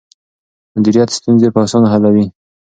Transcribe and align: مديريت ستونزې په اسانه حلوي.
مديريت 0.77 1.09
ستونزې 1.17 1.47
په 1.53 1.59
اسانه 1.65 1.87
حلوي. 1.93 2.25